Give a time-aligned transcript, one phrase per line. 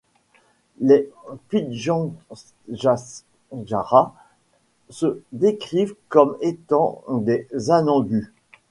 [0.79, 1.11] Les
[1.49, 4.15] Pitjantjatjara
[4.89, 8.33] se décrivent comme étant des Anangu.